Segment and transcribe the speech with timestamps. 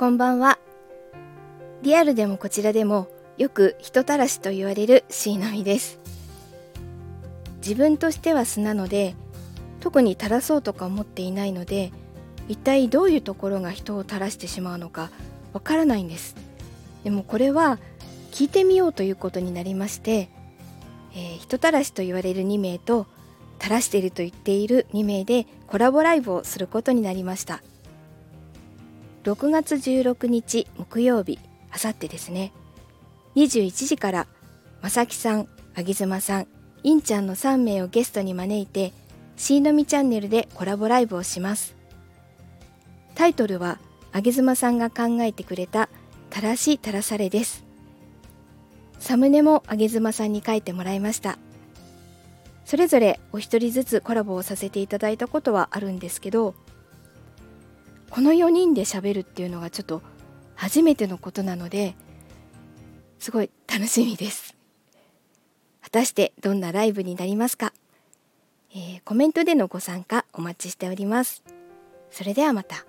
[0.00, 0.58] こんばんは。
[1.82, 3.06] リアルでもこちらでも
[3.36, 6.00] よく人たらしと言われる椎の実です。
[7.56, 9.14] 自分としては素なので
[9.80, 11.92] 特に垂らそうとか思っていないので
[12.48, 15.10] 一体どういうところが人を垂らしてしまうのか
[15.52, 16.34] わからないんです。
[17.04, 17.78] でもこれは
[18.30, 20.30] 聞いてみようということになりまして、
[21.12, 23.06] えー、人たらしと言われる2名と
[23.60, 27.62] 垂らしていると言っている2名でコラボライブをすることになりました。
[29.24, 31.38] 6月16日木曜日
[31.70, 32.52] あさってですね。
[33.36, 34.26] 21時から
[34.82, 36.46] まさきさんあぎずまさん
[36.82, 38.92] いんちゃんの3名をゲストに招いて
[39.36, 41.76] しーのみチャンネルでコラボライブをします。
[43.14, 43.78] タイトルは
[44.12, 45.90] あげずまさんが考えてくれた
[46.30, 47.64] たらしたらされです。
[48.98, 51.38] サムネもあげずまさんに書いてもらいました。
[52.64, 56.54] それぞれお一人ずつコラボをさせていただいたことはあるんですけど
[58.10, 60.02] この4人で喋るっていうのがちょっと
[60.56, 61.94] 初めてのことなので
[63.18, 64.56] すごい楽しみです。
[65.82, 67.72] 果たしてどんなライブになりますか、
[68.72, 71.42] えー、コメントでのご参加お待ちしております。
[72.10, 72.84] それではまた。